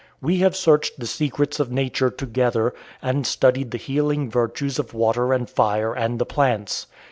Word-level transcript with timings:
We 0.19 0.39
have 0.39 0.55
searched 0.55 0.99
the 0.99 1.05
secrets 1.05 1.59
of 1.59 1.71
nature 1.71 2.09
together, 2.09 2.73
and 3.03 3.27
studied 3.27 3.69
the 3.69 3.77
healing 3.77 4.31
virtues 4.31 4.79
of 4.79 4.95
water 4.95 5.31
and 5.31 5.47
fire 5.47 5.93
and 5.93 6.17
the 6.17 6.25
plants. 6.25 6.87